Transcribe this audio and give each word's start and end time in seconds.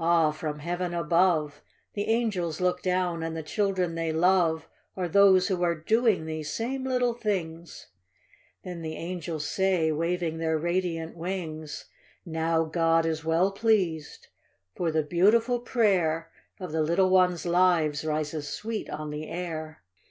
Ah, 0.00 0.30
from 0.30 0.60
heaven 0.60 0.94
above, 0.94 1.60
The 1.92 2.08
angels 2.08 2.62
look 2.62 2.80
down, 2.80 3.22
and 3.22 3.36
the 3.36 3.42
children 3.42 3.94
they 3.94 4.10
love 4.10 4.70
Are 4.96 5.06
those 5.06 5.48
who 5.48 5.62
are 5.62 5.74
doing 5.74 6.24
these 6.24 6.48
same 6.50 6.82
little 6.84 7.12
things; 7.12 7.88
Then 8.64 8.80
the 8.80 8.96
angels 8.96 9.46
say, 9.46 9.92
waving 9.92 10.38
their 10.38 10.56
radiant 10.56 11.14
wings, 11.14 11.90
"Now 12.24 12.64
God 12.64 13.04
is 13.04 13.22
well 13.22 13.52
pleased, 13.52 14.28
for 14.74 14.90
the 14.90 15.02
beautiful 15.02 15.60
prayer 15.60 16.32
Of 16.58 16.72
the 16.72 16.80
little 16.80 17.10
ones' 17.10 17.44
lives 17.44 18.02
rises 18.02 18.48
sweet 18.48 18.88
on 18.88 19.10
the 19.10 19.28
air. 19.28 19.82